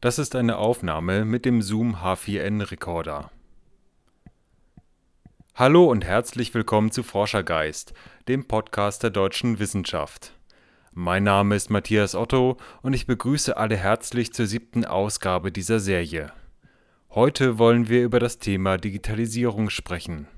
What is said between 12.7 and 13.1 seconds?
und ich